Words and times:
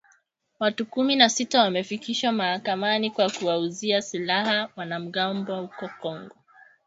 Watu 0.59 0.85
kumi 0.85 1.15
na 1.15 1.29
sita 1.29 1.61
wamefikishwa 1.63 2.31
mahakamani 2.31 3.11
kwa 3.11 3.29
kuwauzia 3.39 4.01
silaha 4.01 4.69
wanamgambo 4.75 5.61
huko 5.61 5.89
Kongo 6.01 6.35